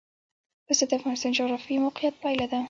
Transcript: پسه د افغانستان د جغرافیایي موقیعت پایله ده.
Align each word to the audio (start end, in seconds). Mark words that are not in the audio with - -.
پسه 0.67 0.83
د 0.89 0.91
افغانستان 0.99 1.31
د 1.33 1.37
جغرافیایي 1.37 1.83
موقیعت 1.85 2.13
پایله 2.23 2.45
ده. 2.51 2.59